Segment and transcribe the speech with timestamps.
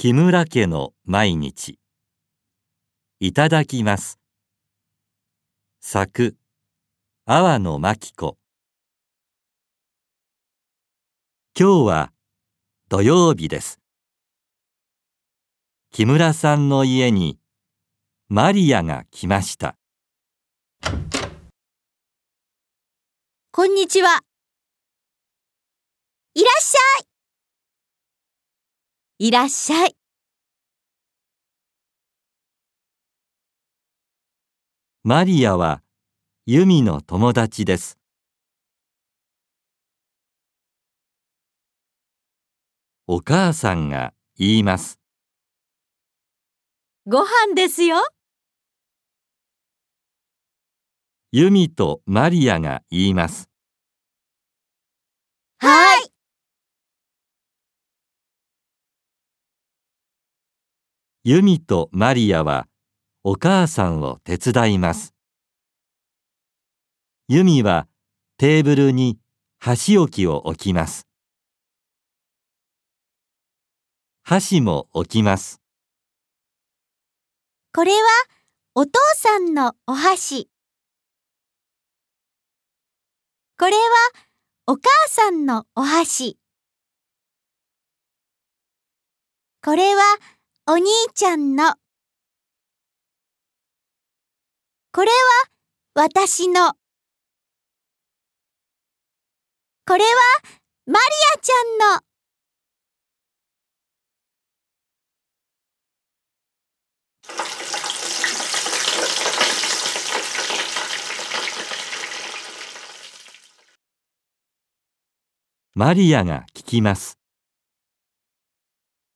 [0.00, 1.80] 木村家の毎日。
[3.18, 4.20] いただきます。
[5.80, 6.36] 作
[7.26, 8.38] 阿波野真紀子。
[11.58, 12.12] 今日は
[12.88, 13.80] 土曜日です。
[15.90, 17.40] 木村さんの家に
[18.28, 19.74] マリアが来ました。
[23.50, 24.20] こんにちは。
[26.34, 27.17] いらっしゃい。
[29.20, 29.96] いらっしゃい。
[35.02, 35.82] マリアは
[36.46, 37.98] ユミの友達です
[43.08, 45.00] お母さんが言います
[47.04, 47.96] ご飯ですよ。
[51.32, 53.50] ユミとマリアが言います
[55.58, 55.97] はい。
[61.30, 62.66] ユミとマリアは
[63.22, 65.12] お母さんを手伝います。
[67.28, 67.86] ユミは
[68.38, 69.18] テーブルに
[69.58, 71.06] 箸置きを置きます。
[74.22, 75.60] 箸も置きます。
[77.74, 77.98] これは
[78.74, 80.48] お父さんのお箸。
[83.58, 83.78] これは
[84.66, 86.38] お母さんのお箸。
[89.62, 90.02] これは
[90.70, 91.76] お兄ちゃんの。
[94.92, 95.14] これは
[95.94, 96.74] 私の。
[99.86, 100.10] これは
[100.84, 101.00] マリ
[101.36, 102.02] アちゃんの。
[115.72, 117.18] マリアが聞きます。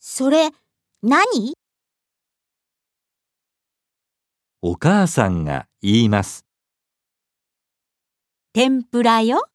[0.00, 0.50] それ、
[1.02, 1.52] 何？
[4.62, 6.46] お母さんが言います。
[8.54, 9.46] 天ぷらよ。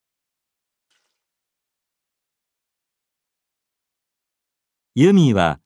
[4.93, 5.59] ユミは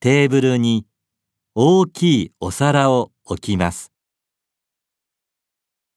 [0.00, 0.86] テーブルに
[1.54, 3.92] 大きいお皿を置きます。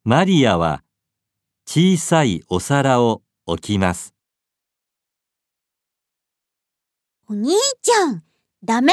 [0.04, 0.84] マリアは
[1.66, 4.14] 小さいお皿を置きます。
[7.30, 8.24] お兄ちゃん、
[8.62, 8.92] ダメ。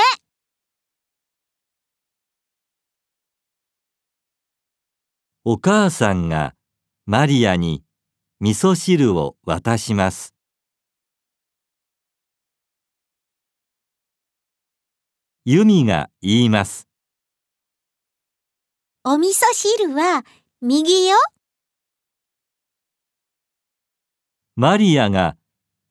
[5.51, 6.55] お母さんが
[7.07, 7.83] マリアに
[8.39, 10.35] 味噌汁を渡します。
[15.47, 16.87] ユミが言います。
[19.05, 20.27] お味噌汁は
[20.61, 21.17] 右よ。
[24.55, 25.39] マリアが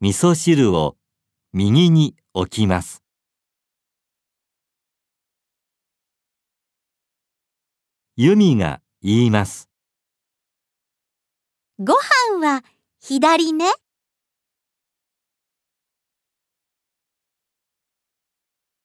[0.02, 0.98] 味噌汁を
[1.52, 3.02] 右に置きます。
[8.18, 9.70] ユミが言います。
[11.80, 12.62] ご飯は
[13.00, 13.72] 左ね。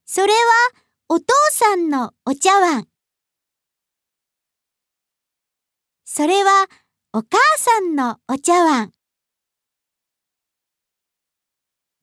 [0.06, 0.38] それは
[1.08, 2.86] お父さんのお茶碗。
[6.04, 6.68] それは
[7.12, 8.92] お母さんのお茶碗。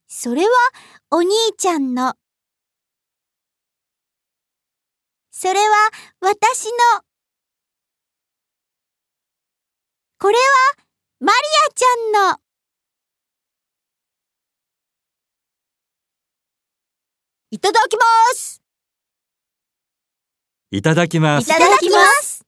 [0.08, 0.50] それは
[1.10, 2.16] お兄ちゃんの。
[5.32, 5.76] それは
[6.20, 7.09] 私の。
[10.22, 10.84] これは
[11.22, 11.38] マリ
[11.70, 11.86] アちゃ
[12.28, 12.40] んの。
[17.52, 18.04] いただきま
[18.36, 18.62] す。
[20.72, 21.50] いただきます。
[21.50, 22.46] いただきます。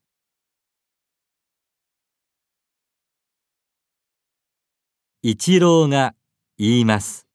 [5.21, 6.13] 一郎が
[6.57, 7.25] 言います。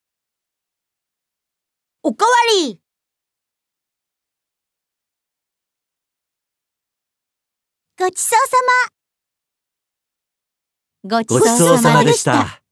[2.03, 2.31] おかわ
[2.67, 2.79] り。
[7.99, 8.57] ごちそうさ
[8.91, 8.96] ま。
[11.35, 12.66] ごちそうさまでした。